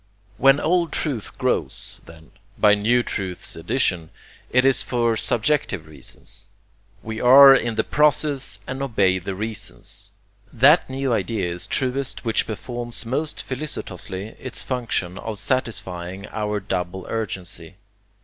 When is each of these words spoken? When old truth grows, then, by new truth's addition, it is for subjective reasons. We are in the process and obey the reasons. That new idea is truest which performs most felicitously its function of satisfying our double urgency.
When 0.39 0.59
old 0.59 0.91
truth 0.91 1.37
grows, 1.37 1.99
then, 2.07 2.31
by 2.57 2.73
new 2.73 3.03
truth's 3.03 3.55
addition, 3.55 4.09
it 4.49 4.65
is 4.65 4.81
for 4.81 5.15
subjective 5.15 5.85
reasons. 5.85 6.47
We 7.03 7.21
are 7.21 7.53
in 7.53 7.75
the 7.75 7.83
process 7.83 8.57
and 8.65 8.81
obey 8.81 9.19
the 9.19 9.35
reasons. 9.35 10.09
That 10.51 10.89
new 10.89 11.13
idea 11.13 11.45
is 11.53 11.67
truest 11.67 12.25
which 12.25 12.47
performs 12.47 13.05
most 13.05 13.43
felicitously 13.43 14.35
its 14.39 14.63
function 14.63 15.19
of 15.19 15.37
satisfying 15.37 16.25
our 16.29 16.59
double 16.59 17.05
urgency. 17.07 17.75